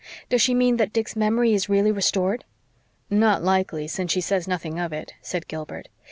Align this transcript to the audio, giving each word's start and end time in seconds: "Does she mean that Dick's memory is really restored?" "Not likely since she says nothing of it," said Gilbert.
"Does 0.29 0.41
she 0.41 0.55
mean 0.55 0.77
that 0.77 0.91
Dick's 0.93 1.15
memory 1.15 1.53
is 1.53 1.69
really 1.69 1.91
restored?" 1.91 2.43
"Not 3.11 3.43
likely 3.43 3.87
since 3.87 4.11
she 4.11 4.19
says 4.21 4.47
nothing 4.47 4.79
of 4.79 4.91
it," 4.91 5.13
said 5.21 5.47
Gilbert. 5.47 5.89